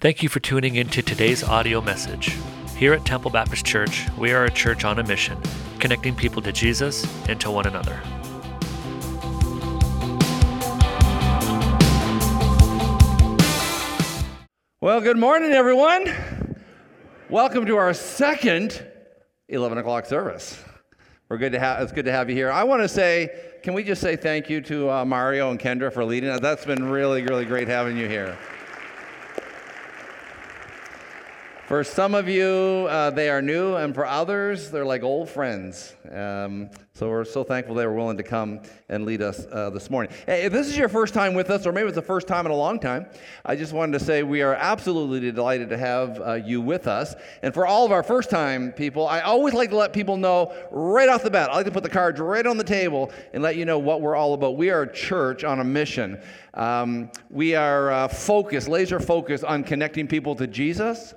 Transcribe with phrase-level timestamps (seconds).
[0.00, 2.34] Thank you for tuning in to today's audio message.
[2.74, 5.36] Here at Temple Baptist Church, we are a church on a mission,
[5.78, 8.00] connecting people to Jesus and to one another.
[14.80, 16.06] Well, good morning, everyone.
[17.28, 18.82] Welcome to our second
[19.50, 20.64] 11 o'clock service.
[21.28, 21.82] We're good to have.
[21.82, 22.50] It's good to have you here.
[22.50, 23.28] I want to say,
[23.62, 26.40] can we just say thank you to uh, Mario and Kendra for leading us?
[26.40, 28.38] That's been really, really great having you here.
[31.70, 35.94] For some of you, uh, they are new, and for others, they're like old friends.
[36.10, 39.88] Um, so we're so thankful they were willing to come and lead us uh, this
[39.88, 40.12] morning.
[40.26, 42.44] Hey, if this is your first time with us, or maybe it's the first time
[42.44, 43.06] in a long time,
[43.46, 47.14] I just wanted to say we are absolutely delighted to have uh, you with us.
[47.44, 50.52] And for all of our first time people, I always like to let people know
[50.72, 51.50] right off the bat.
[51.50, 54.00] I like to put the cards right on the table and let you know what
[54.00, 54.56] we're all about.
[54.56, 56.20] We are a church on a mission.
[56.52, 61.14] Um, we are uh, focused, laser focused on connecting people to Jesus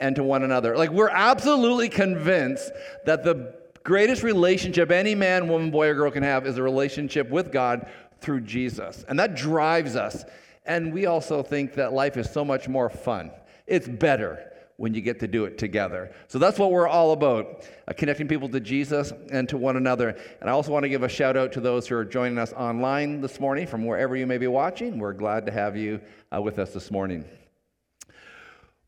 [0.00, 0.76] and to one another.
[0.76, 2.72] Like, we're absolutely convinced
[3.04, 7.30] that the greatest relationship any man, woman, boy, or girl can have is a relationship
[7.30, 7.88] with God
[8.20, 9.04] through Jesus.
[9.08, 10.24] And that drives us.
[10.66, 13.30] And we also think that life is so much more fun.
[13.66, 16.10] It's better when you get to do it together.
[16.28, 20.16] So that's what we're all about uh, connecting people to Jesus and to one another.
[20.40, 22.54] And I also want to give a shout out to those who are joining us
[22.54, 24.98] online this morning from wherever you may be watching.
[24.98, 26.00] We're glad to have you
[26.34, 27.26] uh, with us this morning.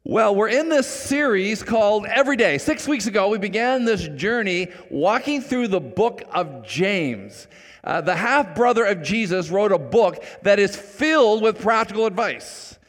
[0.05, 2.59] Well, we're in this series called Every Day.
[2.59, 7.47] Six weeks ago, we began this journey walking through the book of James.
[7.85, 12.81] Uh, the half brother of Jesus wrote a book that is filled with practical advice.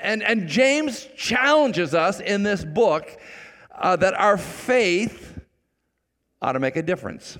[0.00, 3.08] And, and James challenges us in this book
[3.76, 5.38] uh, that our faith
[6.42, 7.38] ought to make a difference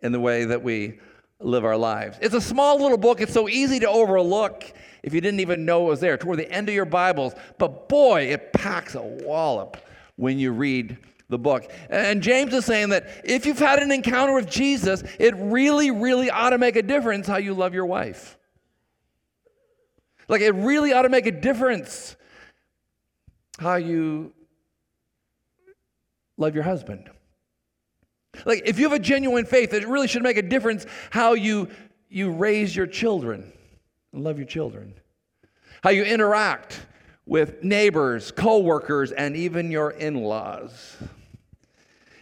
[0.00, 0.98] in the way that we
[1.38, 2.18] live our lives.
[2.20, 4.64] It's a small little book, it's so easy to overlook
[5.06, 7.32] if you didn't even know it was there, toward the end of your Bibles.
[7.58, 9.76] But boy, it packs a wallop
[10.16, 10.98] when you read
[11.28, 11.70] the book.
[11.88, 16.28] And James is saying that if you've had an encounter with Jesus, it really, really
[16.28, 18.36] ought to make a difference how you love your wife.
[20.28, 22.16] Like, it really ought to make a difference
[23.60, 24.32] how you
[26.36, 27.08] love your husband.
[28.44, 31.68] Like, if you have a genuine faith, it really should make a difference how you,
[32.08, 33.52] you raise your children
[34.12, 34.94] and love your children.
[35.86, 36.84] How you interact
[37.26, 40.96] with neighbors, coworkers, and even your in-laws.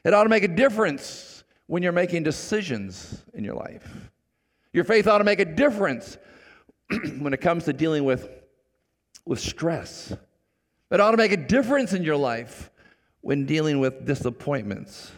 [0.04, 3.91] It ought to make a difference when you're making decisions in your life.
[4.75, 6.19] Your faith ought to make a difference
[7.19, 8.28] when it comes to dealing with,
[9.25, 10.14] with stress.
[10.91, 12.70] It ought to make a difference in your life
[13.22, 15.10] when dealing with disappointments.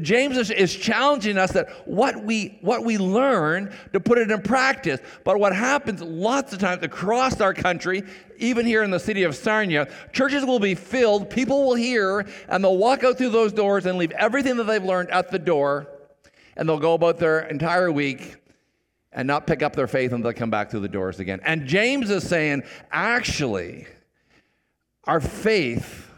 [0.00, 4.42] James is, is, challenging us that what we, what we learn to put it in
[4.42, 5.00] practice.
[5.24, 8.02] But what happens lots of times across our country,
[8.38, 12.62] even here in the city of Sarnia, churches will be filled, people will hear, and
[12.62, 15.88] they'll walk out through those doors and leave everything that they've learned at the door,
[16.56, 18.36] and they'll go about their entire week
[19.12, 21.40] and not pick up their faith until they come back through the doors again.
[21.44, 23.86] And James is saying, actually,
[25.04, 26.10] our faith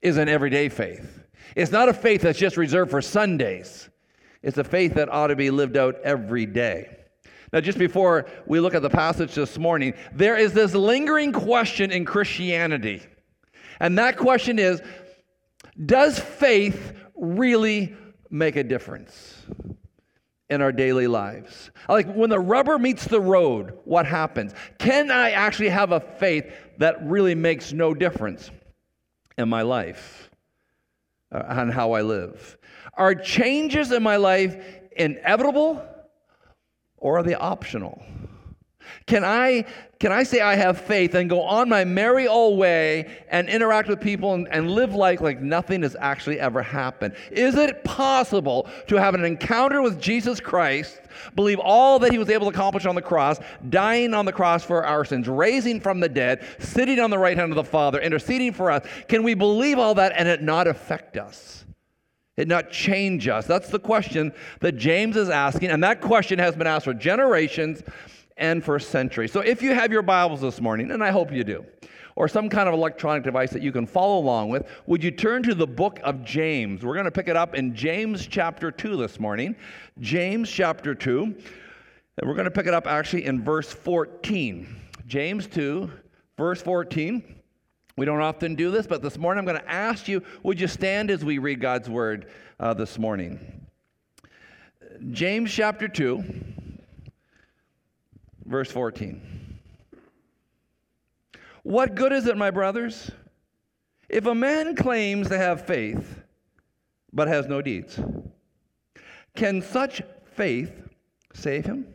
[0.00, 1.21] is an everyday faith.
[1.56, 3.88] It's not a faith that's just reserved for Sundays,
[4.42, 6.96] it's a faith that ought to be lived out every day.
[7.52, 11.90] Now, just before we look at the passage this morning, there is this lingering question
[11.90, 13.02] in Christianity.
[13.78, 14.80] And that question is
[15.84, 17.94] Does faith really
[18.30, 19.42] make a difference
[20.48, 21.70] in our daily lives?
[21.90, 24.54] Like when the rubber meets the road, what happens?
[24.78, 28.50] Can I actually have a faith that really makes no difference
[29.36, 30.30] in my life?
[31.32, 32.58] Uh, on how I live?
[32.94, 34.56] Are changes in my life
[34.96, 35.84] inevitable
[36.96, 38.02] or are they optional?
[39.06, 39.64] Can I,
[39.98, 43.88] can I say I have faith and go on my merry old way and interact
[43.88, 47.14] with people and, and live like, like nothing has actually ever happened?
[47.30, 51.00] Is it possible to have an encounter with Jesus Christ,
[51.34, 53.38] believe all that he was able to accomplish on the cross,
[53.70, 57.36] dying on the cross for our sins, raising from the dead, sitting on the right
[57.36, 58.86] hand of the Father, interceding for us?
[59.08, 61.64] Can we believe all that and it not affect us?
[62.36, 63.46] It not change us?
[63.46, 67.82] That's the question that James is asking, and that question has been asked for generations
[68.42, 69.30] and for centuries.
[69.30, 71.64] So if you have your Bibles this morning, and I hope you do,
[72.16, 75.44] or some kind of electronic device that you can follow along with, would you turn
[75.44, 76.84] to the book of James?
[76.84, 79.54] We're going to pick it up in James chapter 2 this morning.
[80.00, 81.22] James chapter 2.
[81.22, 84.76] And we're going to pick it up actually in verse 14.
[85.06, 85.88] James 2,
[86.36, 87.22] verse 14.
[87.96, 90.66] We don't often do this, but this morning I'm going to ask you would you
[90.66, 92.28] stand as we read God's word
[92.58, 93.38] uh, this morning?
[95.12, 96.41] James chapter 2
[98.52, 99.58] verse 14.
[101.64, 103.10] What good is it, my brothers,
[104.08, 106.22] if a man claims to have faith
[107.12, 107.98] but has no deeds?
[109.34, 110.02] Can such
[110.34, 110.70] faith
[111.32, 111.86] save him?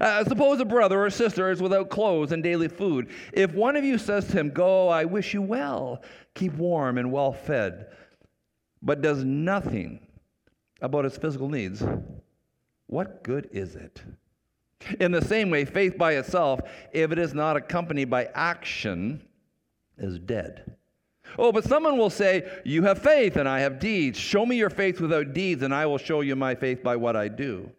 [0.00, 3.10] Uh, suppose a brother or sister is without clothes and daily food.
[3.32, 6.02] If one of you says to him, Go, I wish you well,
[6.34, 7.86] keep warm and well fed,
[8.82, 10.00] but does nothing
[10.80, 11.82] about his physical needs,
[12.86, 14.02] what good is it?
[15.00, 16.60] In the same way, faith by itself,
[16.92, 19.22] if it is not accompanied by action,
[19.96, 20.76] is dead.
[21.36, 24.18] Oh, but someone will say, You have faith and I have deeds.
[24.18, 27.16] Show me your faith without deeds, and I will show you my faith by what
[27.16, 27.70] I do.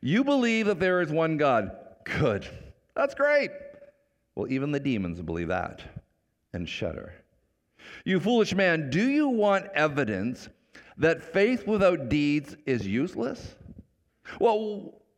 [0.00, 1.70] You believe that there is one God.
[2.04, 2.48] Good.
[2.94, 3.50] That's great.
[4.34, 5.80] Well, even the demons believe that
[6.52, 7.14] and shudder.
[8.04, 10.48] You foolish man, do you want evidence
[10.98, 13.54] that faith without deeds is useless?
[14.40, 15.01] Well,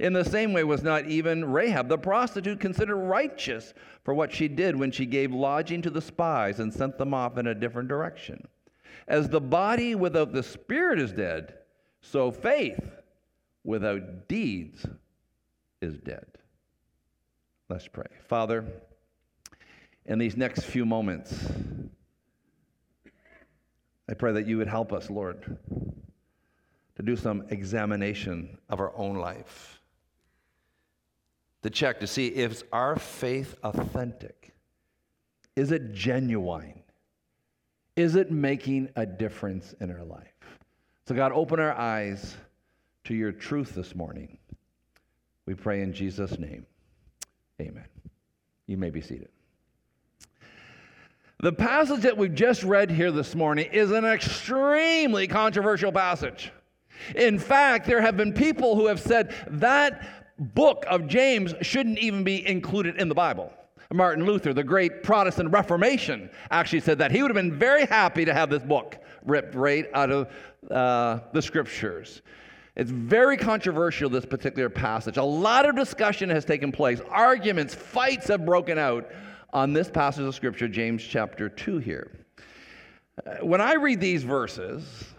[0.00, 4.48] In the same way, was not even Rahab the prostitute considered righteous for what she
[4.48, 7.88] did when she gave lodging to the spies and sent them off in a different
[7.88, 8.46] direction?
[9.06, 11.54] As the body without the spirit is dead,
[12.00, 12.92] so faith
[13.62, 14.86] without deeds
[15.80, 16.26] is dead.
[17.68, 18.06] Let's pray.
[18.28, 18.64] Father,
[20.06, 21.46] in these next few moments,
[24.08, 25.56] I pray that you would help us, Lord,
[26.96, 29.80] to do some examination of our own life,
[31.62, 34.54] to check to see if our faith authentic?
[35.56, 36.82] Is it genuine?
[37.96, 40.34] Is it making a difference in our life?
[41.06, 42.36] So, God, open our eyes
[43.04, 44.38] to your truth this morning.
[45.46, 46.66] We pray in Jesus' name.
[47.60, 47.84] Amen.
[48.66, 49.28] You may be seated.
[51.40, 56.50] The passage that we've just read here this morning is an extremely controversial passage.
[57.14, 62.24] In fact, there have been people who have said that book of James shouldn't even
[62.24, 63.52] be included in the Bible.
[63.92, 68.24] Martin Luther, the great Protestant Reformation, actually said that he would have been very happy
[68.24, 70.32] to have this book ripped right out of
[70.70, 72.22] uh, the scriptures.
[72.76, 75.16] It's very controversial, this particular passage.
[75.16, 79.08] A lot of discussion has taken place, arguments, fights have broken out
[79.52, 82.10] on this passage of Scripture, James chapter 2 here.
[83.24, 85.13] Uh, when I read these verses,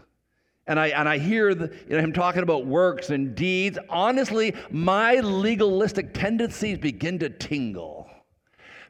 [0.67, 4.55] and I, and I hear the, you know, him talking about works and deeds, honestly,
[4.71, 8.09] my legalistic tendencies begin to tingle.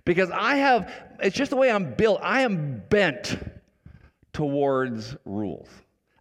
[0.05, 3.37] Because I have, it's just the way I'm built, I am bent
[4.31, 5.67] towards rules.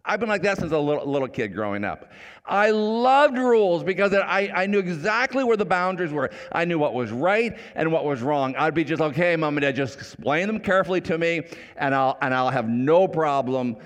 [0.07, 2.11] I've been like that since a little, little kid growing up.
[2.45, 6.29] I loved rules because I, I knew exactly where the boundaries were.
[6.51, 8.55] I knew what was right and what was wrong.
[8.55, 11.41] I'd be just, okay, mom and dad, just explain them carefully to me,
[11.77, 13.77] and I'll, and I'll have no problem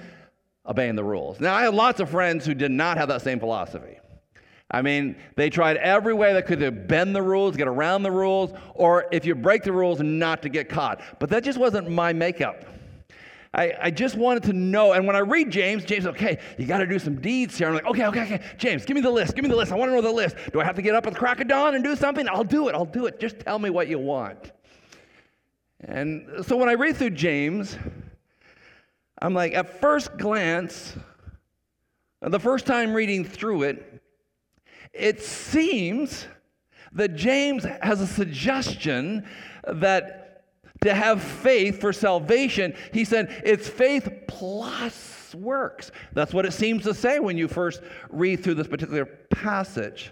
[0.69, 1.39] obeying the rules.
[1.39, 3.97] Now, I have lots of friends who did not have that same philosophy.
[4.71, 8.11] I mean, they tried every way they could to bend the rules, get around the
[8.11, 11.01] rules, or if you break the rules, not to get caught.
[11.19, 12.65] But that just wasn't my makeup.
[13.51, 14.93] I, I just wanted to know.
[14.93, 17.67] And when I read James, James, okay, you got to do some deeds here.
[17.67, 18.41] I'm like, okay, okay, okay.
[18.59, 19.33] James, give me the list.
[19.33, 19.71] Give me the list.
[19.71, 20.35] I want to know the list.
[20.53, 22.29] Do I have to get up at the crack of dawn and do something?
[22.29, 22.75] I'll do it.
[22.75, 23.19] I'll do it.
[23.19, 24.51] Just tell me what you want.
[25.81, 27.75] And so when I read through James,
[29.21, 30.95] I'm like, at first glance,
[32.21, 34.01] the first time reading through it,
[34.93, 36.27] it seems
[36.93, 39.27] that James has a suggestion
[39.67, 40.43] that
[40.81, 45.91] to have faith for salvation, he said it's faith plus works.
[46.13, 50.11] That's what it seems to say when you first read through this particular passage.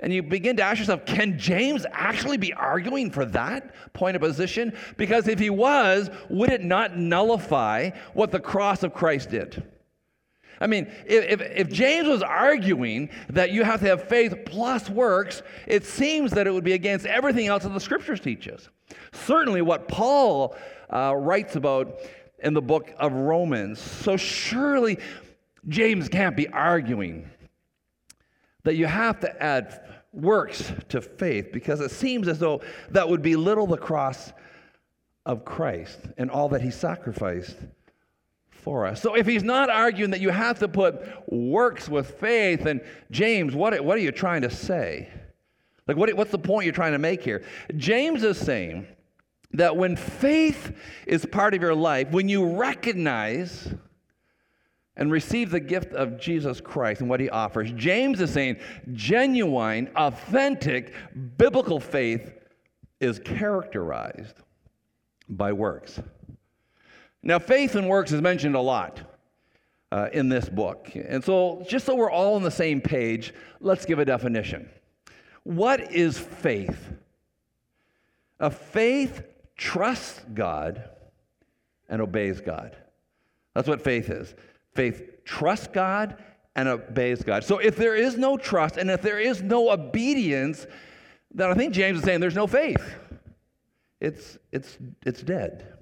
[0.00, 4.22] And you begin to ask yourself, can James actually be arguing for that point of
[4.22, 4.76] position?
[4.96, 9.62] Because if he was, would it not nullify what the cross of Christ did?
[10.60, 15.42] I mean, if, if, James was arguing that you have to have faith plus works,
[15.66, 18.68] it seems that it would be against everything else that the scriptures teach us.
[19.12, 20.56] Certainly, what Paul
[20.90, 21.98] uh, writes about
[22.38, 23.80] in the book of Romans.
[23.80, 24.98] So, surely,
[25.68, 27.28] James can't be arguing
[28.64, 29.80] that you have to add
[30.12, 34.32] works to faith because it seems as though that would belittle the cross
[35.26, 37.56] of Christ and all that he sacrificed
[38.50, 39.00] for us.
[39.00, 42.80] So if he's not arguing that you have to put works with faith, and
[43.10, 45.08] James, what, what are you trying to say?
[45.86, 47.44] Like, what, what's the point you're trying to make here?
[47.76, 48.86] James is saying
[49.52, 50.72] that when faith
[51.06, 53.74] is part of your life, when you recognize
[54.96, 58.56] and receive the gift of Jesus Christ and what he offers, James is saying
[58.92, 60.94] genuine, authentic,
[61.36, 62.32] biblical faith
[63.00, 64.36] is characterized
[65.28, 66.00] by works.
[67.22, 69.00] Now, faith and works is mentioned a lot
[69.90, 70.90] uh, in this book.
[70.94, 74.68] And so, just so we're all on the same page, let's give a definition.
[75.44, 76.92] What is faith?
[78.40, 79.22] A faith
[79.56, 80.90] trusts God
[81.88, 82.76] and obeys God.
[83.54, 84.34] That's what faith is.
[84.74, 86.22] Faith trusts God
[86.56, 87.44] and obeys God.
[87.44, 90.66] So if there is no trust and if there is no obedience,
[91.32, 92.94] then I think James is saying there's no faith.
[94.00, 95.74] It's, it's, it's dead.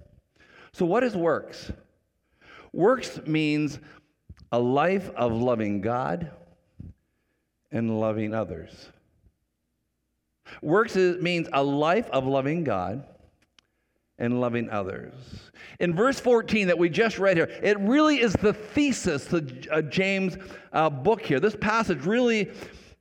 [0.72, 1.70] So, what is works?
[2.72, 3.78] Works means
[4.50, 6.30] a life of loving God
[7.70, 8.88] and loving others.
[10.62, 13.06] Works is, means a life of loving God
[14.18, 15.12] and loving others.
[15.80, 20.36] In verse 14 that we just read here, it really is the thesis uh, James'
[20.72, 21.40] uh, book here.
[21.40, 22.50] This passage really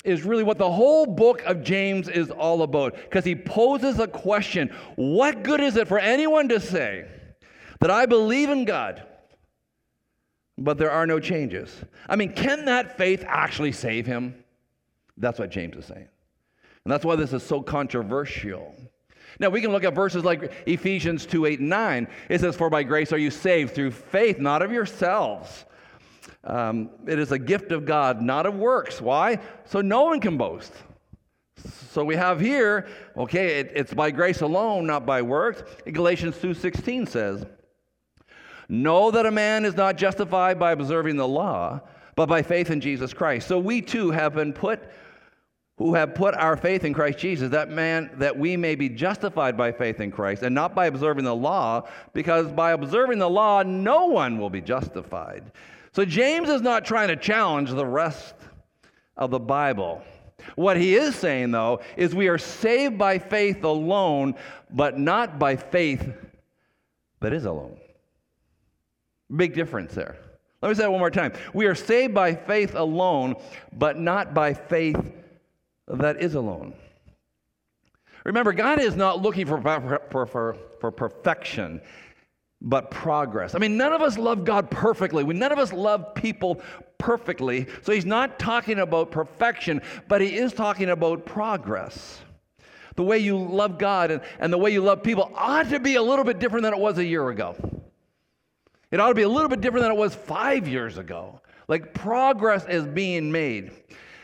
[0.04, 4.08] is really what the whole book of James is all about because he poses a
[4.08, 7.08] question What good is it for anyone to say
[7.80, 9.04] that I believe in God,
[10.58, 11.76] but there are no changes?
[12.10, 14.44] I mean, can that faith actually save him?
[15.18, 16.08] That's what James is saying.
[16.84, 18.74] And that's why this is so controversial.
[19.40, 22.08] Now, we can look at verses like Ephesians 2 8 and 9.
[22.30, 25.66] It says, For by grace are you saved through faith, not of yourselves.
[26.44, 29.02] Um, it is a gift of God, not of works.
[29.02, 29.40] Why?
[29.66, 30.74] So no one can boast.
[31.92, 35.64] So we have here, okay, it, it's by grace alone, not by works.
[35.86, 37.46] Galatians 2:16 says,
[38.70, 41.82] "Know that a man is not justified by observing the law,
[42.16, 44.80] but by faith in Jesus Christ." So we too have been put
[45.82, 49.58] who have put our faith in Christ Jesus, that man, that we may be justified
[49.58, 53.64] by faith in Christ and not by observing the law, because by observing the law,
[53.64, 55.52] no one will be justified.
[55.92, 58.36] So James is not trying to challenge the rest
[59.18, 60.04] of the Bible.
[60.54, 64.36] What he is saying, though, is we are saved by faith alone,
[64.70, 66.08] but not by faith
[67.22, 67.78] that is alone.
[69.36, 70.16] Big difference there.
[70.62, 71.34] Let me say it one more time.
[71.56, 73.34] We are saved by faith alone,
[73.74, 75.14] but not by faith
[76.00, 76.74] that is alone.
[78.24, 81.82] Remember, God is not looking for, for, for, for perfection,
[82.62, 83.56] but progress.
[83.56, 85.24] I mean, none of us love God perfectly.
[85.24, 86.62] We, none of us love people
[87.00, 87.66] perfectly.
[87.82, 92.22] So he's not talking about perfection, but he is talking about progress.
[92.96, 95.96] The way you love God and, and the way you love people ought to be
[95.96, 97.56] a little bit different than it was a year ago.
[98.92, 101.42] It ought to be a little bit different than it was five years ago.
[101.68, 103.72] Like progress is being made.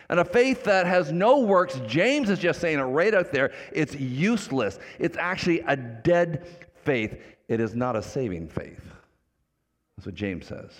[0.10, 3.52] And a faith that has no works, James is just saying it right out there,
[3.74, 4.80] it's useless.
[5.00, 6.48] It's actually a dead
[6.86, 7.20] faith.
[7.48, 8.84] It is not a saving faith.
[9.96, 10.72] That's what James says.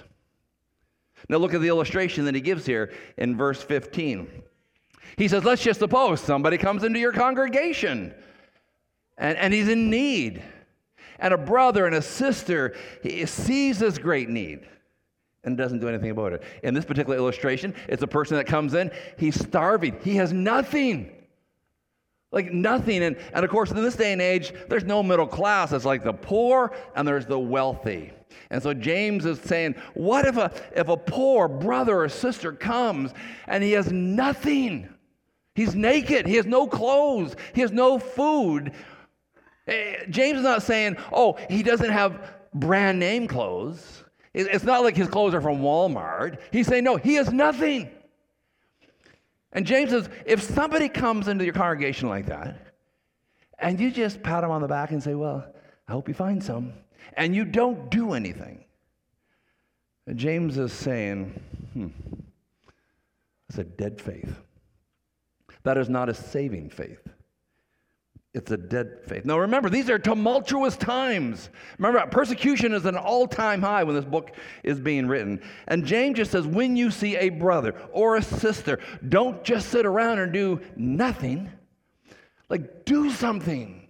[1.28, 4.44] Now look at the illustration that he gives here in verse 15.
[5.18, 8.14] He says, Let's just suppose somebody comes into your congregation
[9.18, 10.44] and, and he's in need.
[11.20, 12.76] And a brother and a sister
[13.26, 14.68] sees this great need
[15.44, 16.44] and doesn't do anything about it.
[16.64, 21.12] In this particular illustration, it's a person that comes in, he's starving, he has nothing.
[22.32, 23.04] Like nothing.
[23.04, 25.72] And, and of course, in this day and age, there's no middle class.
[25.72, 28.12] It's like the poor and there's the wealthy.
[28.50, 33.14] And so James is saying, what if a, if a poor brother or sister comes
[33.48, 34.90] and he has nothing?
[35.56, 36.28] He's naked.
[36.28, 37.36] He has no clothes.
[37.54, 38.74] He has no food.
[39.68, 44.04] Eh, James is not saying, oh, he doesn't have brand name clothes.
[44.38, 46.38] It's not like his clothes are from Walmart.
[46.52, 47.90] He's saying, no, he has nothing.
[49.52, 52.74] And James says, if somebody comes into your congregation like that,
[53.58, 55.44] and you just pat him on the back and say, well,
[55.88, 56.74] I hope you find some,
[57.14, 58.64] and you don't do anything,
[60.14, 61.42] James is saying,
[61.74, 61.88] hmm,
[63.50, 64.38] that's a dead faith.
[65.64, 67.02] That is not a saving faith.
[68.38, 69.26] It's a dead faith.
[69.26, 71.50] Now remember, these are tumultuous times.
[71.80, 74.32] Remember, persecution is an all time high when this book
[74.64, 75.42] is being written.
[75.68, 78.80] And James just says, when you see a brother or a sister,
[79.10, 81.52] don't just sit around and do nothing.
[82.48, 83.90] Like, do something.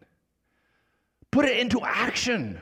[1.30, 2.62] Put it into action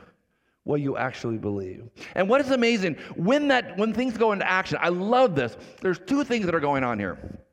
[0.63, 1.87] what you actually believe.
[2.15, 5.55] And what is amazing, when that when things go into action, I love this.
[5.81, 7.44] There's two things that are going on here.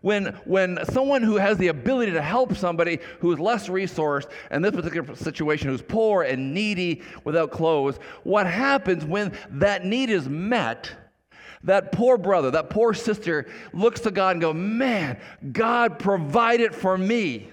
[0.00, 4.62] When, when someone who has the ability to help somebody who is less resourced, in
[4.62, 10.28] this particular situation, who's poor and needy without clothes, what happens when that need is
[10.28, 10.90] met?
[11.64, 15.18] That poor brother, that poor sister looks to God and go, man,
[15.52, 17.50] God provided for me.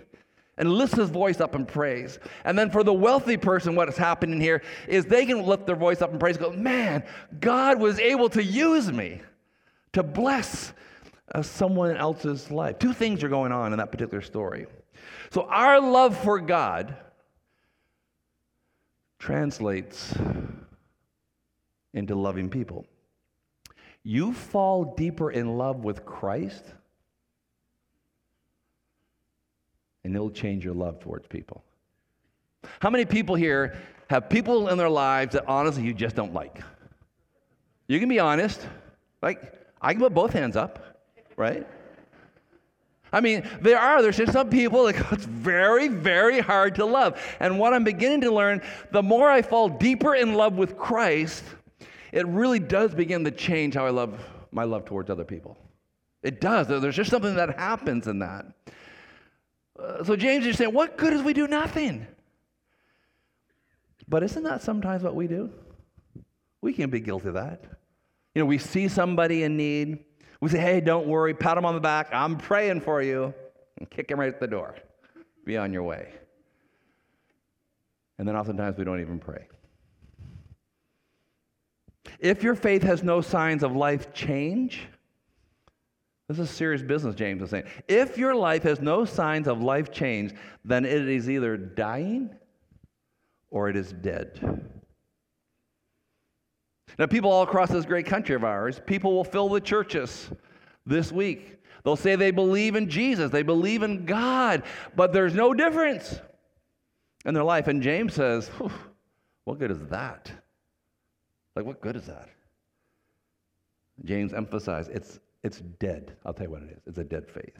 [0.57, 2.17] and lifts his voice up in praise.
[2.45, 6.01] And then for the wealthy person, what's happening here is they can lift their voice
[6.01, 7.03] up in praise go, Man,
[7.41, 9.21] God was able to use me
[9.91, 10.71] to bless
[11.41, 12.79] someone else's life.
[12.79, 14.67] Two things are going on in that particular story.
[15.31, 16.95] So our love for God
[19.19, 20.13] translates
[21.93, 22.85] into loving people.
[24.03, 26.63] You fall deeper in love with Christ
[30.03, 31.63] and it'll change your love towards people.
[32.79, 33.75] How many people here
[34.07, 36.61] have people in their lives that honestly you just don't like?
[37.87, 38.61] You can be honest.
[39.23, 39.51] Like,
[39.81, 40.84] I can put both hands up,
[41.35, 41.67] right?
[43.13, 47.21] I mean, there are, there's just some people that it's very, very hard to love.
[47.39, 48.61] And what I'm beginning to learn,
[48.91, 51.43] the more I fall deeper in love with Christ,
[52.11, 54.19] it really does begin to change how I love
[54.51, 55.57] my love towards other people.
[56.23, 56.67] It does.
[56.67, 58.45] There's just something that happens in that.
[59.77, 62.07] Uh, so James is saying, What good is we do nothing?
[64.07, 65.51] But isn't that sometimes what we do?
[66.61, 67.63] We can be guilty of that.
[68.33, 69.99] You know, we see somebody in need.
[70.41, 72.09] We say, Hey, don't worry, pat them on the back.
[72.11, 73.33] I'm praying for you.
[73.77, 74.75] And kick them right at the door.
[75.45, 76.13] Be on your way.
[78.17, 79.47] And then oftentimes we don't even pray.
[82.19, 84.87] If your faith has no signs of life change,
[86.27, 87.65] this is serious business, James is saying.
[87.87, 92.33] If your life has no signs of life change, then it is either dying
[93.51, 94.39] or it is dead.
[96.97, 100.29] Now, people all across this great country of ours, people will fill the churches
[100.85, 101.57] this week.
[101.83, 104.63] They'll say they believe in Jesus, they believe in God,
[104.95, 106.19] but there's no difference
[107.25, 107.67] in their life.
[107.67, 108.49] And James says,
[109.43, 110.31] What good is that?
[111.55, 112.29] Like, what good is that?
[114.03, 116.15] James emphasized it's it's dead.
[116.25, 117.55] I'll tell you what it is it's a dead faith.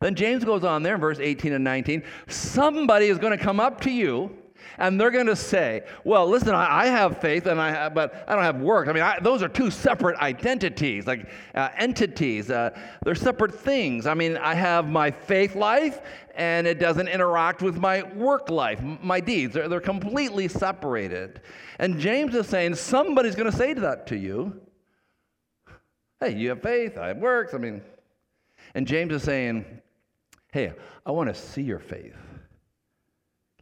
[0.00, 3.60] Then James goes on there in verse 18 and 19 somebody is going to come
[3.60, 4.36] up to you
[4.78, 8.24] and they're going to say, "Well, listen, I, I, have faith, and I have, but
[8.26, 8.88] I don't have work.
[8.88, 12.50] I mean, I, those are two separate identities, like uh, entities.
[12.50, 12.70] Uh,
[13.04, 14.06] they're separate things.
[14.06, 16.00] I mean, I have my faith life,
[16.34, 19.54] and it doesn't interact with my work life, my deeds.
[19.54, 21.42] They're, they're completely separated.
[21.78, 24.60] And James is saying somebody's going to say that to you,
[26.20, 27.54] Hey, you have faith, I have works.
[27.54, 27.80] I mean,
[28.74, 29.64] and James is saying,
[30.52, 30.72] Hey,
[31.06, 32.16] I want to see your faith.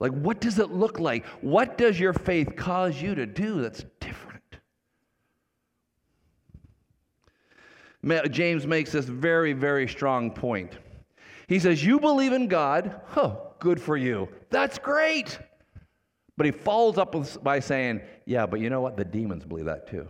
[0.00, 1.26] Like, what does it look like?
[1.40, 4.28] What does your faith cause you to do that's different?
[8.30, 10.78] James makes this very, very strong point.
[11.48, 13.00] He says, You believe in God.
[13.16, 14.28] Oh, good for you.
[14.50, 15.38] That's great.
[16.36, 18.96] But he follows up by saying, Yeah, but you know what?
[18.96, 20.08] The demons believe that too.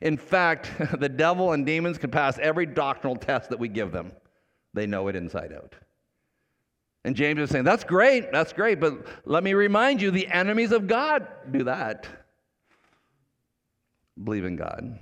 [0.00, 4.12] In fact, the devil and demons can pass every doctrinal test that we give them.
[4.72, 5.74] They know it inside out.
[7.04, 10.72] And James is saying, That's great, that's great, but let me remind you the enemies
[10.72, 12.06] of God do that.
[14.22, 14.98] Believe in God.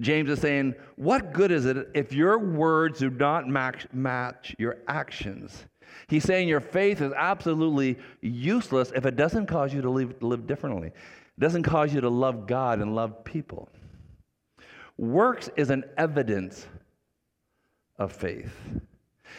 [0.00, 4.78] James is saying, What good is it if your words do not match, match your
[4.88, 5.64] actions?
[6.08, 10.46] He's saying your faith is absolutely useless if it doesn't cause you to live, live
[10.46, 10.88] differently.
[10.88, 13.68] It doesn't cause you to love God and love people.
[14.96, 16.66] Works is an evidence
[17.98, 18.54] of faith.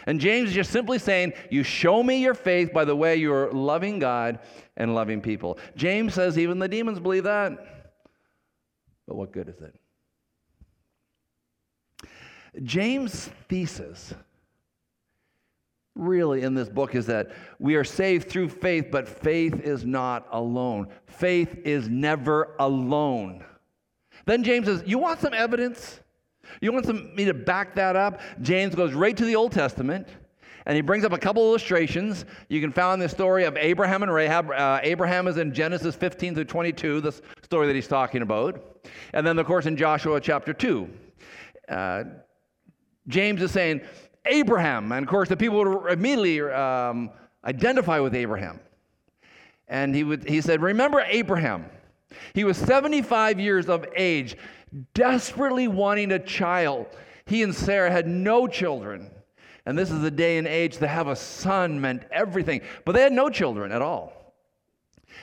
[0.07, 3.51] And James is just simply saying, You show me your faith by the way you're
[3.51, 4.39] loving God
[4.77, 5.57] and loving people.
[5.75, 7.93] James says even the demons believe that.
[9.07, 9.75] But what good is it?
[12.63, 14.13] James' thesis
[15.95, 20.27] really in this book is that we are saved through faith, but faith is not
[20.31, 20.87] alone.
[21.05, 23.43] Faith is never alone.
[24.25, 25.99] Then James says, You want some evidence?
[26.61, 28.19] You want me to back that up?
[28.41, 30.07] James goes right to the Old Testament.
[30.67, 32.25] And he brings up a couple illustrations.
[32.49, 34.49] You can find the story of Abraham and Rahab.
[34.49, 37.11] Uh, Abraham is in Genesis 15 through 22, the
[37.43, 38.81] story that he's talking about.
[39.13, 40.89] And then, of course, in Joshua chapter 2.
[41.69, 42.03] Uh,
[43.07, 43.81] James is saying,
[44.25, 44.91] Abraham.
[44.91, 47.11] And of course, the people would immediately um,
[47.43, 48.59] identify with Abraham.
[49.67, 51.65] And he, would, he said, Remember Abraham.
[52.33, 54.37] He was 75 years of age,
[54.93, 56.87] desperately wanting a child.
[57.25, 59.09] He and Sarah had no children.
[59.65, 62.61] And this is the day and age to have a son meant everything.
[62.83, 64.13] But they had no children at all.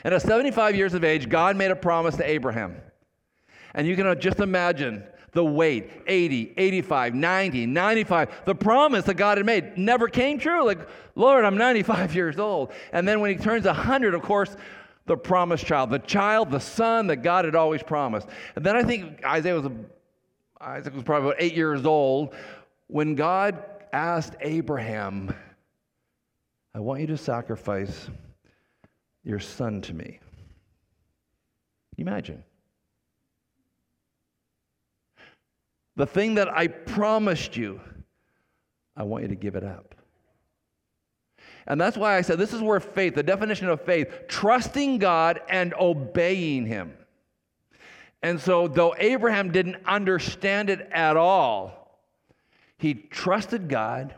[0.05, 2.77] And at 75 years of age, God made a promise to Abraham.
[3.75, 8.45] And you can just imagine the wait 80, 85, 90, 95.
[8.45, 10.65] The promise that God had made never came true.
[10.65, 12.73] Like, Lord, I'm 95 years old.
[12.93, 14.57] And then when he turns 100, of course,
[15.07, 18.29] the promised child, the child, the son that God had always promised.
[18.57, 19.71] And then I think Isaiah was,
[20.61, 22.35] Isaac was probably about eight years old
[22.87, 23.63] when God
[23.93, 25.35] asked Abraham
[26.75, 28.09] I want you to sacrifice
[29.25, 30.21] your son to me.
[31.99, 32.43] Imagine.
[35.97, 37.81] The thing that I promised you,
[38.97, 39.95] I want you to give it up.
[41.67, 45.41] And that's why I said this is where faith, the definition of faith, trusting God
[45.49, 46.95] and obeying Him.
[48.23, 51.83] And so, though Abraham didn't understand it at all,
[52.79, 54.15] he trusted God.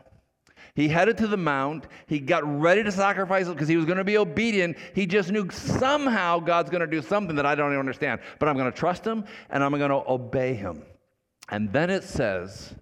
[0.75, 1.87] He headed to the mount.
[2.05, 4.77] He got ready to sacrifice because he was going to be obedient.
[4.93, 8.21] He just knew somehow God's going to do something that I don't even understand.
[8.39, 10.83] But I'm going to trust him and I'm going to obey him.
[11.49, 12.75] And then it says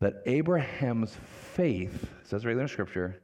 [0.00, 1.16] that Abraham's
[1.54, 3.20] faith, says in Scripture,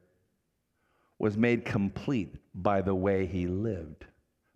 [1.18, 4.06] was made complete by the way he lived,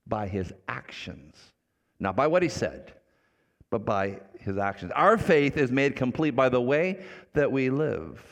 [0.06, 1.36] by his actions.
[2.00, 2.92] Not by what he said,
[3.70, 4.92] but by his actions.
[4.94, 8.22] Our faith is made complete by the way that we live.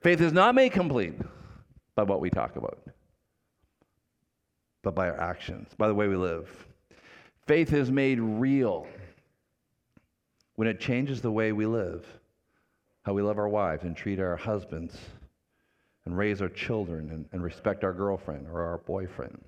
[0.00, 1.14] Faith is not made complete
[1.94, 2.80] by what we talk about,
[4.82, 6.66] but by our actions, by the way we live.
[7.46, 8.86] Faith is made real
[10.56, 12.06] when it changes the way we live,
[13.02, 14.96] how we love our wives and treat our husbands
[16.04, 19.42] and raise our children and, and respect our girlfriend or our boyfriend,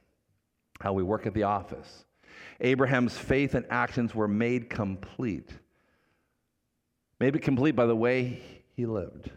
[0.81, 2.05] how we work at the office.
[2.61, 5.51] Abraham's faith and actions were made complete.
[7.21, 8.41] Made complete by the way
[8.77, 9.31] he lived.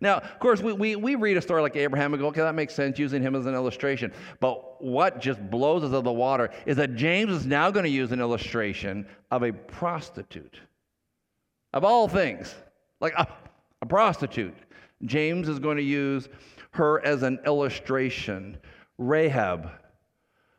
[0.00, 2.54] Now, of course, we, we, we read a story like Abraham and go, okay, that
[2.54, 4.12] makes sense using him as an illustration.
[4.40, 7.84] But what just blows us out of the water is that James is now going
[7.84, 10.58] to use an illustration of a prostitute.
[11.72, 12.54] Of all things,
[13.00, 13.26] like a,
[13.84, 14.54] a prostitute.
[15.04, 16.30] James is going to use
[16.70, 18.56] her as an illustration.
[18.96, 19.68] Rahab,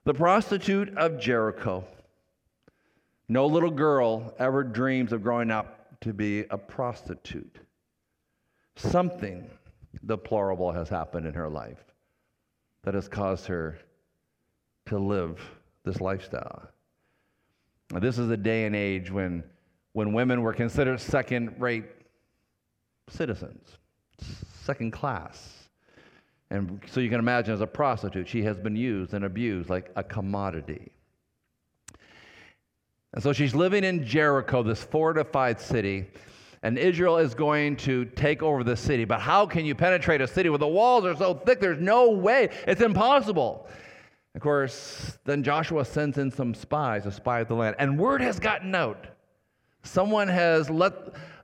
[0.03, 1.83] the prostitute of Jericho.
[3.27, 7.57] No little girl ever dreams of growing up to be a prostitute.
[8.75, 9.49] Something
[10.05, 11.83] deplorable has happened in her life
[12.83, 13.79] that has caused her
[14.85, 15.41] to live
[15.83, 16.69] this lifestyle.
[17.91, 19.43] Now, this is a day and age when,
[19.93, 21.85] when women were considered second rate
[23.09, 23.77] citizens,
[24.63, 25.69] second class.
[26.51, 29.91] And so you can imagine as a prostitute, she has been used and abused like
[29.95, 30.91] a commodity.
[33.13, 36.07] And so she's living in Jericho, this fortified city
[36.65, 39.05] and Israel is going to take over the city.
[39.05, 41.59] But how can you penetrate a city where the walls are so thick?
[41.59, 42.49] There's no way.
[42.65, 43.67] It's impossible.
[44.33, 48.19] Of course, then Joshua sends in some spies to spy out the land, and word
[48.21, 49.05] has gotten out.
[49.85, 50.93] Someone has let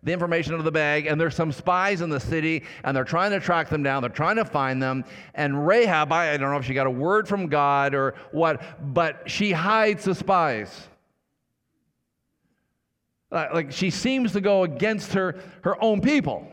[0.04, 3.04] the information out of the bag, and there's some spies in the city, and they're
[3.04, 4.02] trying to track them down.
[4.02, 5.06] They're trying to find them.
[5.36, 9.30] And Rahab, I don't know if she got a word from God or what, but
[9.30, 10.88] she hides the spies.
[13.30, 16.48] Like she seems to go against her, her own people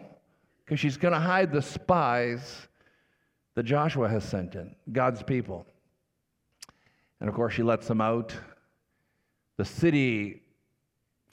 [0.64, 2.68] because she's going to hide the spies
[3.54, 5.66] that Joshua has sent in, God's people.
[7.20, 8.32] And of course, she lets them out.
[9.56, 10.42] The city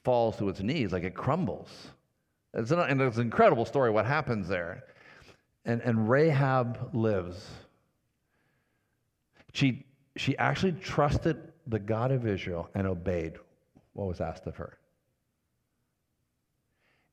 [0.06, 1.70] falls to its knees, like it crumbles.
[2.54, 4.86] It's an, and it's an incredible story what happens there.
[5.66, 7.46] And, and Rahab lives.
[9.52, 13.34] She, she actually trusted the God of Israel and obeyed
[13.94, 14.78] what was asked of her.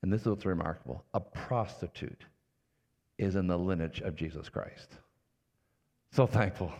[0.02, 2.24] And this is what's remarkable a prostitute
[3.18, 4.98] is in the lineage of Jesus Christ.
[6.10, 6.72] So thankful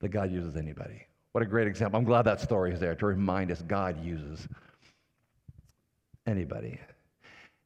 [0.00, 1.06] that God uses anybody.
[1.32, 1.98] What a great example.
[1.98, 4.46] I'm glad that story is there to remind us God uses
[6.26, 6.78] anybody.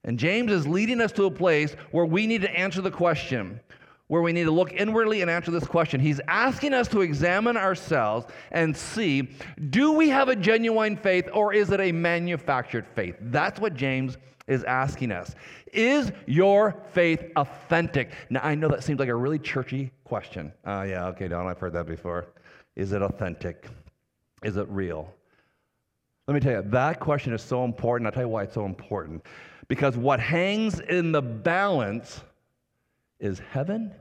[0.04, 3.60] And James is leading us to a place where we need to answer the question,
[4.06, 6.00] where we need to look inwardly and answer this question.
[6.00, 9.28] He's asking us to examine ourselves and see
[9.70, 13.16] do we have a genuine faith or is it a manufactured faith?
[13.20, 14.16] That's what James
[14.46, 15.34] is asking us
[15.72, 18.12] Is your faith authentic?
[18.30, 20.52] Now, I know that seems like a really churchy question.
[20.64, 22.26] Oh, uh, yeah, okay, Don, I've heard that before.
[22.76, 23.68] Is it authentic?
[24.44, 25.12] Is it real?
[26.26, 28.06] Let me tell you, that question is so important.
[28.06, 29.24] I'll tell you why it's so important.
[29.68, 32.20] Because what hangs in the balance
[33.20, 33.92] is heaven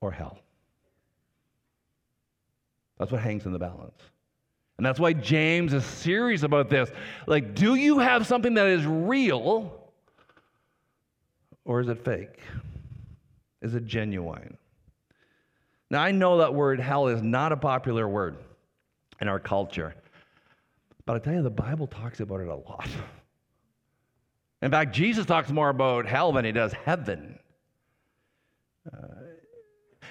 [0.00, 0.38] or hell.
[2.98, 3.98] That's what hangs in the balance.
[4.76, 6.90] And that's why James is serious about this.
[7.26, 9.90] Like, do you have something that is real
[11.64, 12.38] or is it fake?
[13.62, 14.56] Is it genuine?
[15.90, 18.36] Now, I know that word hell is not a popular word
[19.20, 19.94] in our culture,
[21.10, 22.88] but I tell you, the Bible talks about it a lot.
[24.62, 27.36] In fact, Jesus talks more about hell than he does heaven.
[28.86, 29.06] Uh,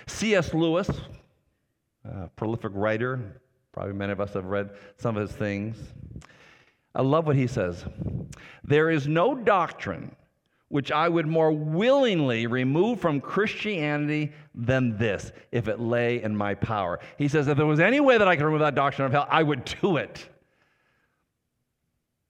[0.07, 0.53] C.S.
[0.53, 0.89] Lewis,
[2.03, 5.77] a prolific writer, Probably many of us have read some of his things.
[6.93, 7.85] I love what he says.
[8.65, 10.13] There is no doctrine
[10.67, 16.55] which I would more willingly remove from Christianity than this, if it lay in my
[16.55, 16.99] power.
[17.17, 19.27] He says, if there was any way that I could remove that doctrine of hell,
[19.29, 20.27] I would do it.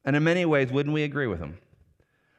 [0.10, 1.60] And in many ways, wouldn't we agree with him?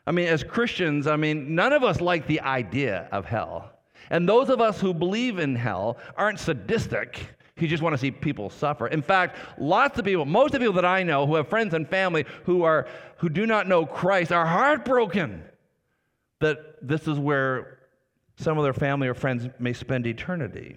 [0.04, 3.70] I mean, as Christians, I mean, none of us like the idea of hell.
[4.10, 7.28] And those of us who believe in hell aren't sadistic.
[7.58, 8.88] You just want to see people suffer.
[8.88, 11.72] In fact, lots of people, most of the people that I know who have friends
[11.72, 15.44] and family who are who do not know Christ are heartbroken
[16.40, 17.78] that this is where
[18.34, 20.76] some of their family or friends may spend eternity.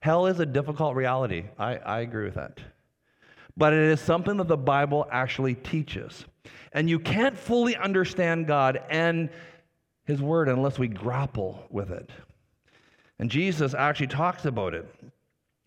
[0.00, 1.44] Hell is a difficult reality.
[1.58, 2.60] I, I agree with that.
[3.56, 6.24] But it is something that the Bible actually teaches.
[6.72, 9.30] And you can't fully understand God and
[10.04, 12.10] His Word unless we grapple with it.
[13.18, 14.86] And Jesus actually talks about it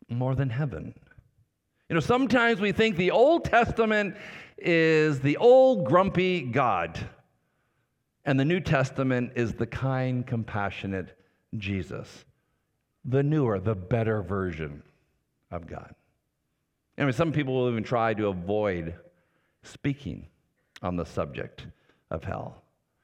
[0.08, 0.94] more than heaven.
[1.90, 4.16] You know, sometimes we think the Old Testament
[4.58, 7.00] is the old grumpy God.
[8.26, 11.18] And the New Testament is the kind, compassionate
[11.58, 12.26] Jesus,
[13.06, 14.84] the newer, the better version
[15.50, 15.96] of God.
[17.00, 18.94] I mean, some people will even try to avoid
[19.64, 20.28] speaking
[20.82, 21.66] on the subject
[22.12, 22.62] of hell.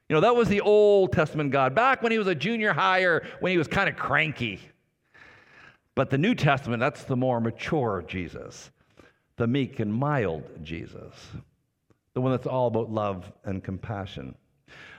[0.09, 3.25] You know, that was the Old Testament God back when he was a junior higher,
[3.39, 4.59] when he was kind of cranky.
[5.95, 8.69] But the New Testament, that's the more mature Jesus,
[9.37, 11.13] the meek and mild Jesus,
[12.13, 14.35] the one that's all about love and compassion.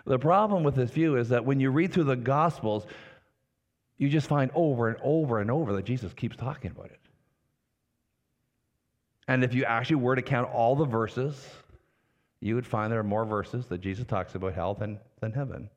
[0.06, 2.86] The problem with this view is that when you read through the Gospels,
[3.98, 7.00] you just find over and over and over that Jesus keeps talking about it.
[9.28, 11.48] And if you actually were to count all the verses,
[12.40, 15.68] you would find there are more verses that Jesus talks about hell than, than heaven.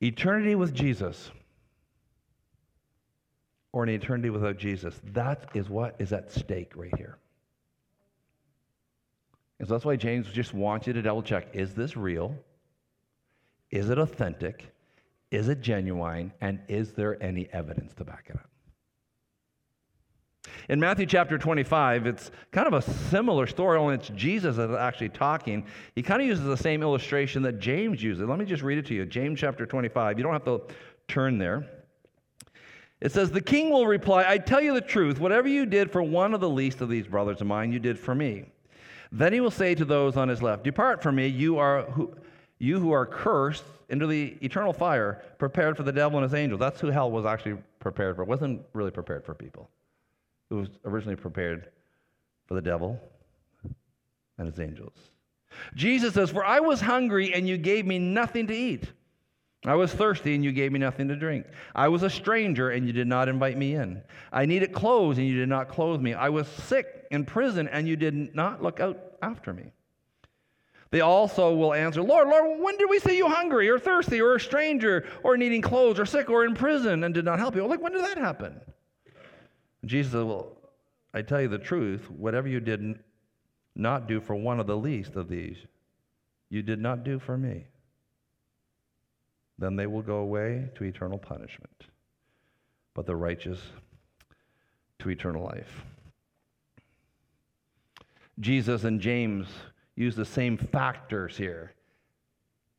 [0.00, 1.30] Eternity with Jesus
[3.72, 7.18] or an eternity without Jesus, that is what is at stake right here.
[9.58, 12.34] And so that's why James just wants you to double check is this real?
[13.70, 14.72] Is it authentic?
[15.30, 16.32] Is it genuine?
[16.40, 18.48] And is there any evidence to back it up?
[20.68, 25.08] In Matthew chapter 25, it's kind of a similar story, only it's Jesus that's actually
[25.10, 25.66] talking.
[25.94, 28.28] He kind of uses the same illustration that James uses.
[28.28, 29.06] Let me just read it to you.
[29.06, 30.18] James chapter 25.
[30.18, 30.62] You don't have to
[31.08, 31.66] turn there.
[33.00, 36.02] It says, The king will reply, I tell you the truth, whatever you did for
[36.02, 38.44] one of the least of these brothers of mine, you did for me.
[39.10, 42.14] Then he will say to those on his left, Depart from me, you, are who,
[42.58, 46.60] you who are cursed, into the eternal fire prepared for the devil and his angels.
[46.60, 48.22] That's who hell was actually prepared for.
[48.22, 49.70] It wasn't really prepared for people.
[50.50, 51.68] It was originally prepared
[52.46, 52.98] for the devil
[54.38, 54.94] and his angels.
[55.74, 58.84] Jesus says, For I was hungry and you gave me nothing to eat.
[59.64, 61.44] I was thirsty and you gave me nothing to drink.
[61.74, 64.02] I was a stranger and you did not invite me in.
[64.32, 66.14] I needed clothes and you did not clothe me.
[66.14, 69.72] I was sick in prison and you did not look out after me.
[70.90, 74.36] They also will answer, Lord, Lord, when did we see you hungry or thirsty or
[74.36, 77.66] a stranger or needing clothes or sick or in prison and did not help you?
[77.66, 78.58] Like, when did that happen?
[79.84, 80.56] Jesus said, Well,
[81.14, 82.98] I tell you the truth, whatever you did
[83.74, 85.56] not do for one of the least of these,
[86.50, 87.66] you did not do for me
[89.58, 91.84] then they will go away to eternal punishment,
[92.94, 93.58] but the righteous
[95.00, 95.84] to eternal life.
[98.40, 99.48] Jesus and James
[99.96, 101.72] use the same factors here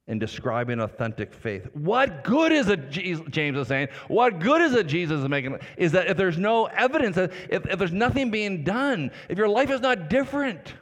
[0.10, 1.70] in describing authentic faith.
[1.74, 5.58] What good is it, James is saying, what good is it Jesus is making?
[5.78, 9.70] Is that if there's no evidence, if, if there's nothing being done, if your life
[9.70, 10.74] is not different,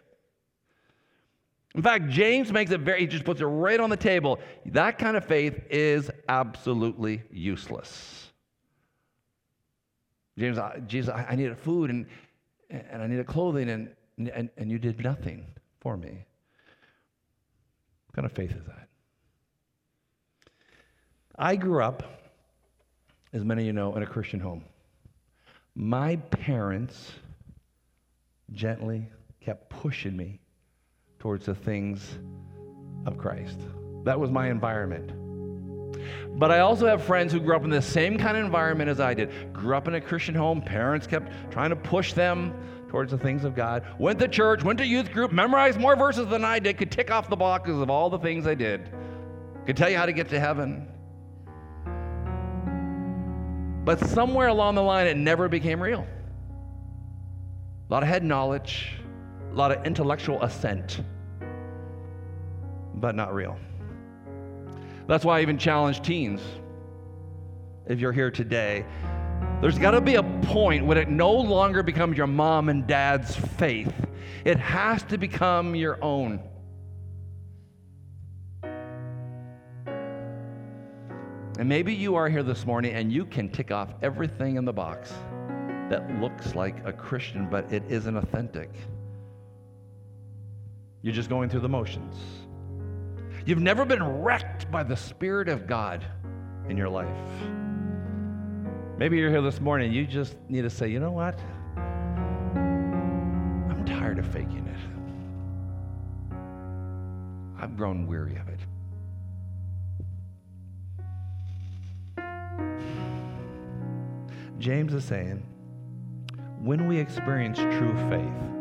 [1.76, 4.40] in fact, James makes it very, he just puts it right on the table.
[4.68, 8.32] That kind of faith is absolutely useless.
[10.40, 12.06] James, Jesus, I needed food and,
[12.70, 13.90] and I needed clothing, and,
[14.34, 15.46] and, and you did nothing
[15.82, 16.26] for me.
[18.08, 18.87] What kind of faith is that?
[21.38, 22.04] I grew up,
[23.32, 24.64] as many of you know, in a Christian home.
[25.76, 27.12] My parents
[28.54, 29.08] gently
[29.40, 30.40] kept pushing me
[31.20, 32.18] towards the things
[33.06, 33.60] of Christ.
[34.04, 35.12] That was my environment.
[36.40, 39.00] But I also have friends who grew up in the same kind of environment as
[39.00, 39.54] I did.
[39.54, 42.54] Grew up in a Christian home, parents kept trying to push them
[42.90, 43.86] towards the things of God.
[44.00, 47.12] Went to church, went to youth group, memorized more verses than I did, could tick
[47.12, 48.90] off the boxes of all the things I did,
[49.68, 50.88] could tell you how to get to heaven.
[53.88, 56.06] But somewhere along the line, it never became real.
[57.90, 58.92] A lot of head knowledge,
[59.50, 61.00] a lot of intellectual assent,
[62.96, 63.58] but not real.
[65.08, 66.42] That's why I even challenge teens.
[67.86, 68.84] If you're here today,
[69.62, 73.38] there's got to be a point when it no longer becomes your mom and dad's
[73.38, 73.94] faith.
[74.44, 76.42] It has to become your own.
[81.58, 84.74] And maybe you are here this morning and you can tick off everything in the
[84.74, 85.12] box
[85.90, 88.70] that looks like a Christian, but it isn't authentic.
[91.02, 92.16] You're just going through the motions.
[93.46, 96.06] You've never been wrecked by the Spirit of God
[96.70, 97.08] in your life.
[98.98, 101.40] Maybe you're here this morning, you just need to say, you know what?
[103.70, 104.78] I'm tired of faking it.
[107.60, 108.57] I've grown weary of it.
[114.60, 115.46] James is saying,
[116.60, 118.58] when we experience true faith,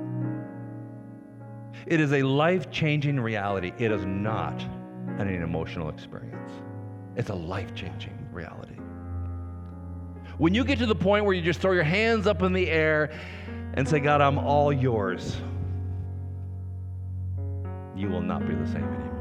[1.87, 3.73] it is a life changing reality.
[3.79, 4.61] It is not
[5.19, 6.53] an emotional experience,
[7.17, 8.75] it's a life changing reality.
[10.39, 12.69] When you get to the point where you just throw your hands up in the
[12.69, 13.11] air
[13.75, 15.37] and say, God, I'm all yours,
[17.97, 19.16] you will not be the same anymore.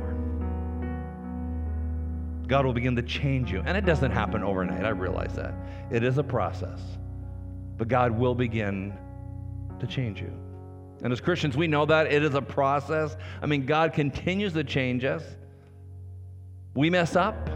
[2.46, 3.62] God will begin to change you.
[3.66, 4.86] And it doesn't happen overnight.
[4.86, 5.54] I realize that.
[5.92, 6.80] It is a process.
[7.78, 8.94] But God will begin
[9.80, 10.32] to change you.
[11.04, 13.18] And as Christians, we know that it is a process.
[13.42, 15.24] I mean, God continues to change us.
[16.74, 17.50] We mess up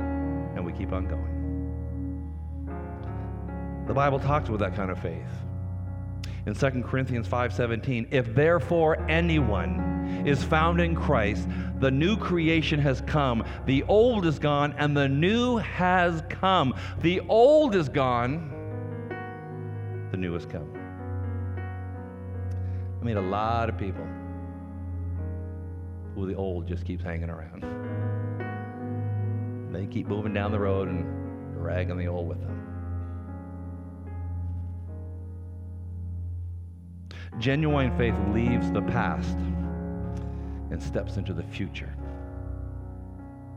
[0.00, 1.30] and we keep on going.
[3.86, 5.26] The Bible talks about that kind of faith.
[6.46, 13.00] In 2 Corinthians 5:17, if therefore anyone is found in Christ, the new creation has
[13.02, 13.44] come.
[13.66, 16.74] The old is gone and the new has come.
[17.00, 18.50] The old is gone,
[20.10, 20.70] the new has come.
[23.00, 24.06] I mean, a lot of people
[26.14, 27.64] who the old just keeps hanging around.
[29.72, 32.56] They keep moving down the road and dragging the old with them.
[37.38, 39.38] Genuine faith leaves the past
[40.70, 41.92] and steps into the future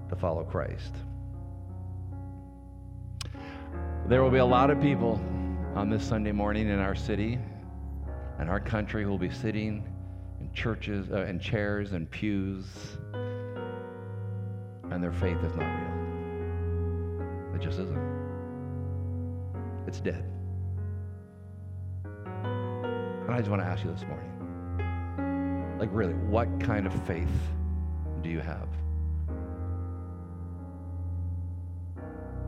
[0.09, 0.93] to follow Christ.
[4.07, 5.21] There will be a lot of people
[5.75, 7.39] on this Sunday morning in our city
[8.39, 9.87] and our country who will be sitting
[10.41, 12.65] in churches uh, chairs and pews
[14.91, 17.55] and their faith is not real.
[17.55, 18.13] It just isn't.
[19.87, 20.23] It's dead.
[22.05, 24.42] And I just want to ask you this morning
[25.83, 27.27] like, really, what kind of faith
[28.21, 28.69] do you have?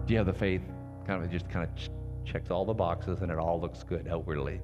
[0.06, 0.62] Do you have the faith
[1.06, 1.90] kind of just kind of ch-
[2.24, 4.62] checks all the boxes and it all looks good outwardly,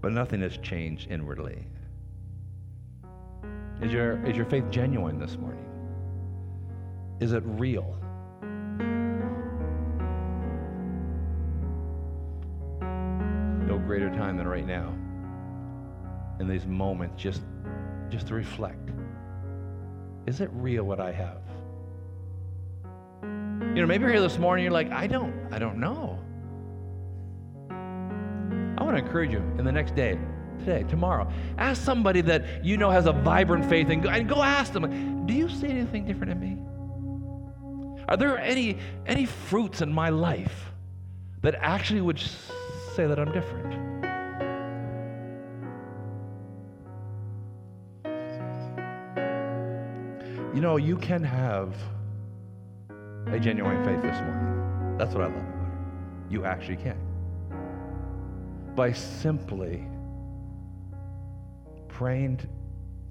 [0.00, 1.66] but nothing has changed inwardly?
[3.82, 5.66] Is your, is your faith genuine this morning?
[7.18, 7.98] Is it real?
[13.66, 14.94] No greater time than right now
[16.38, 17.42] in these moments just
[18.12, 18.90] just to reflect.
[20.26, 21.40] Is it real what i have?
[23.22, 26.18] You know maybe you're here this morning you're like i don't i don't know.
[27.70, 30.18] I want to encourage you in the next day
[30.58, 31.32] today tomorrow.
[31.56, 35.26] Ask somebody that you know has a vibrant faith and go, and go ask them
[35.26, 36.58] do you see anything different in me?
[38.08, 40.70] Are there any any fruits in my life
[41.40, 42.20] that actually would
[42.94, 43.91] say that i'm different
[50.54, 51.74] You know, you can have
[53.28, 54.98] a genuine faith this morning.
[54.98, 56.30] That's what I love about it.
[56.30, 56.98] You actually can.
[58.76, 59.86] By simply
[61.88, 62.40] praying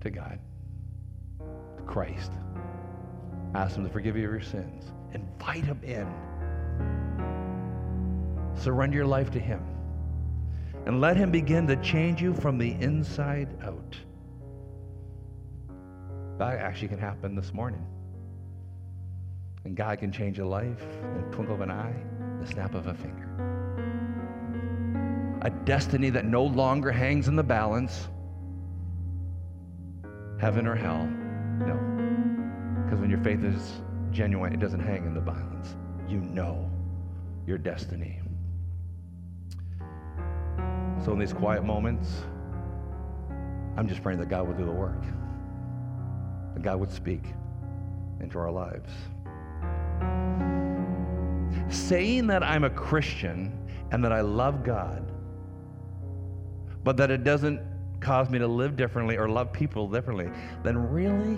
[0.01, 0.37] to God,
[1.87, 2.31] Christ,
[3.55, 6.07] ask Him to forgive you of your sins, invite Him in,
[8.55, 9.65] surrender your life to Him,
[10.85, 13.97] and let Him begin to change you from the inside out.
[16.41, 17.85] That actually can happen this morning.
[19.63, 21.93] And God can change a life in the twinkle of an eye,
[22.39, 23.29] the snap of a finger.
[25.43, 28.07] A destiny that no longer hangs in the balance,
[30.39, 31.05] heaven or hell.
[31.59, 31.75] No.
[32.85, 33.79] Because when your faith is
[34.09, 35.75] genuine, it doesn't hang in the balance.
[36.09, 36.71] You know
[37.45, 38.19] your destiny.
[41.05, 42.09] So in these quiet moments,
[43.77, 45.03] I'm just praying that God will do the work
[46.53, 47.23] that God would speak
[48.19, 48.91] into our lives.
[51.69, 53.57] Saying that I'm a Christian
[53.91, 55.11] and that I love God,
[56.83, 57.61] but that it doesn't
[57.99, 60.29] cause me to live differently or love people differently,
[60.63, 61.37] then really,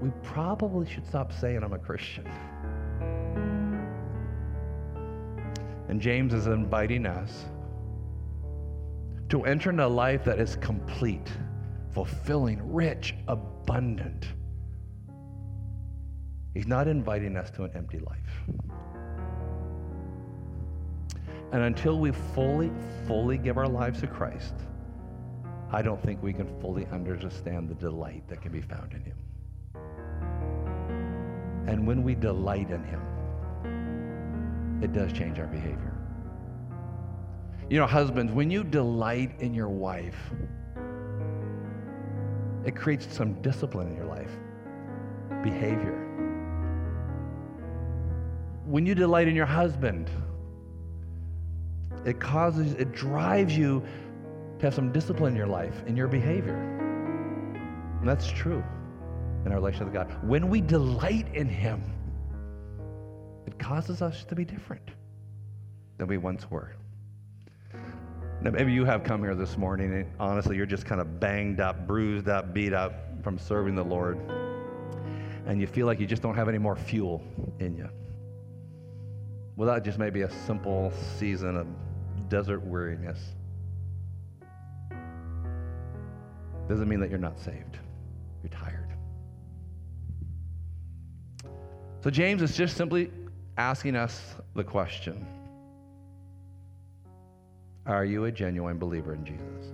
[0.00, 2.26] we probably should stop saying I'm a Christian.
[5.88, 7.44] And James is inviting us
[9.28, 11.30] to enter into a life that is complete
[11.92, 13.51] fulfilling, rich, abundant.
[16.54, 18.18] He's not inviting us to an empty life.
[21.52, 22.70] And until we fully,
[23.06, 24.54] fully give our lives to Christ,
[25.70, 29.16] I don't think we can fully understand the delight that can be found in Him.
[31.66, 33.02] And when we delight in Him,
[34.82, 35.94] it does change our behavior.
[37.70, 40.32] You know, husbands, when you delight in your wife,
[42.64, 44.30] it creates some discipline in your life,
[45.42, 45.98] behavior.
[48.64, 50.08] When you delight in your husband,
[52.04, 53.82] it causes, it drives you
[54.58, 56.56] to have some discipline in your life, in your behavior.
[58.00, 58.62] And that's true
[59.44, 60.24] in our relationship with God.
[60.24, 61.82] When we delight in Him,
[63.46, 64.88] it causes us to be different
[65.98, 66.74] than we once were.
[68.42, 71.60] Now, maybe you have come here this morning and honestly, you're just kind of banged
[71.60, 74.18] up, bruised up, beat up from serving the Lord.
[75.46, 77.22] And you feel like you just don't have any more fuel
[77.60, 77.88] in you.
[79.54, 81.68] Well, that just may be a simple season of
[82.28, 83.20] desert weariness.
[86.68, 87.78] Doesn't mean that you're not saved.
[88.42, 88.88] You're tired.
[92.00, 93.12] So, James is just simply
[93.56, 95.24] asking us the question
[97.86, 99.72] Are you a genuine believer in Jesus?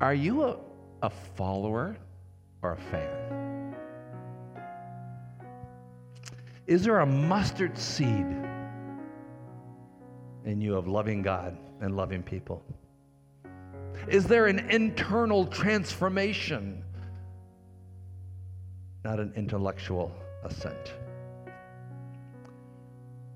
[0.00, 0.56] Are you a,
[1.02, 1.96] a follower
[2.62, 3.74] or a fan?
[6.66, 8.26] Is there a mustard seed
[10.44, 12.62] in you of loving God and loving people?
[14.08, 16.82] Is there an internal transformation,
[19.04, 20.12] not an intellectual
[20.44, 20.94] assent?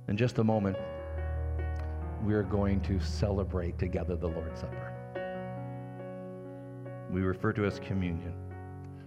[0.08, 0.76] In just a moment,
[2.24, 4.92] we are going to celebrate together the Lord's Supper.
[7.10, 8.34] We refer to as communion.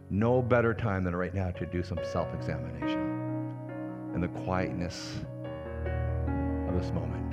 [0.10, 5.16] No better time than right now to do some self examination in the quietness
[6.68, 7.26] of this moment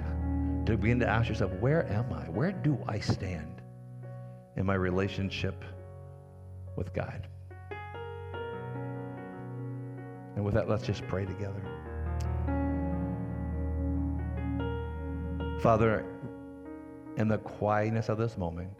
[0.66, 2.28] to begin to ask yourself, where am I?
[2.30, 3.60] Where do I stand
[4.56, 5.64] in my relationship
[6.76, 7.26] with God?
[10.36, 11.62] And with that, let's just pray together.
[15.62, 16.04] Father,
[17.18, 18.76] in the quietness of this moment,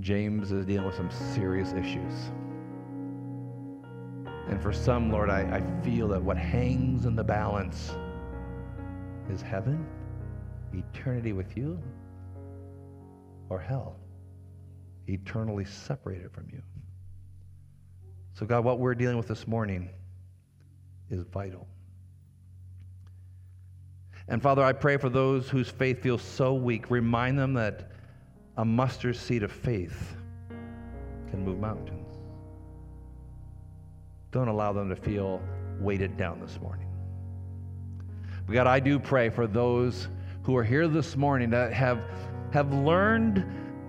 [0.00, 2.12] James is dealing with some serious issues.
[4.48, 7.94] And for some, Lord, I, I feel that what hangs in the balance
[9.30, 9.86] is heaven,
[10.72, 11.80] eternity with you,
[13.48, 14.00] or hell,
[15.06, 16.60] eternally separated from you.
[18.32, 19.88] So, God, what we're dealing with this morning
[21.10, 21.68] is vital.
[24.28, 27.90] And Father, I pray for those whose faith feels so weak, remind them that
[28.56, 30.16] a mustard seed of faith
[31.30, 32.16] can move mountains.
[34.30, 35.42] Don't allow them to feel
[35.78, 36.88] weighted down this morning.
[38.46, 40.08] But God, I do pray for those
[40.42, 42.00] who are here this morning that have,
[42.52, 43.44] have learned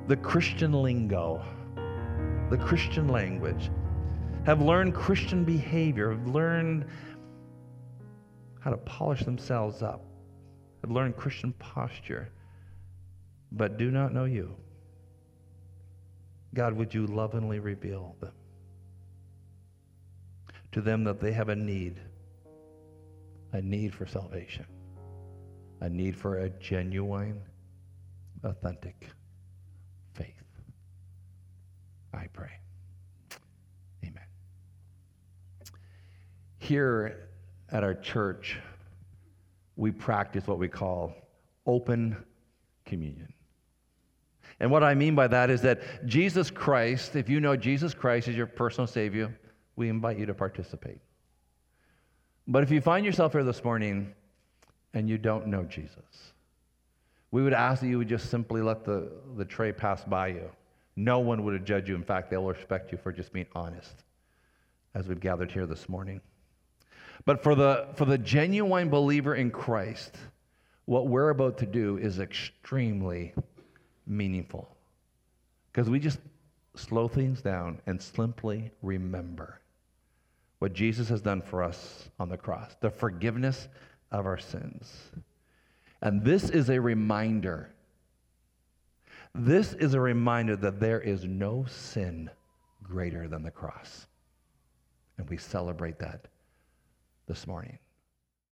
[0.07, 1.43] the Christian lingo,
[2.49, 3.69] the Christian language,
[4.45, 6.85] have learned Christian behavior, have learned
[8.59, 10.05] how to polish themselves up,
[10.85, 12.29] have learned Christian posture,
[13.51, 14.55] but do not know you.
[16.53, 18.31] God, would you lovingly reveal them
[20.71, 21.99] to them that they have a need
[23.53, 24.65] a need for salvation,
[25.79, 27.41] a need for a genuine,
[28.43, 29.07] authentic
[30.13, 30.43] faith.
[32.13, 32.51] I pray.
[34.03, 34.23] Amen.
[36.59, 37.29] Here
[37.69, 38.59] at our church,
[39.75, 41.13] we practice what we call
[41.65, 42.15] open
[42.85, 43.33] communion.
[44.59, 48.27] And what I mean by that is that Jesus Christ, if you know Jesus Christ
[48.27, 49.37] is your personal Savior,
[49.75, 50.99] we invite you to participate.
[52.47, 54.13] But if you find yourself here this morning
[54.93, 56.33] and you don't know Jesus,
[57.31, 60.49] we would ask that you would just simply let the, the tray pass by you.
[60.95, 61.95] No one would judge you.
[61.95, 64.03] In fact, they'll respect you for just being honest
[64.93, 66.21] as we've gathered here this morning.
[67.23, 70.15] But for the, for the genuine believer in Christ,
[70.85, 73.33] what we're about to do is extremely
[74.05, 74.75] meaningful.
[75.71, 76.19] Because we just
[76.75, 79.61] slow things down and simply remember
[80.59, 83.67] what Jesus has done for us on the cross, the forgiveness
[84.11, 85.11] of our sins.
[86.01, 87.73] And this is a reminder.
[89.33, 92.29] This is a reminder that there is no sin
[92.83, 94.07] greater than the cross.
[95.17, 96.27] And we celebrate that
[97.27, 97.79] this morning.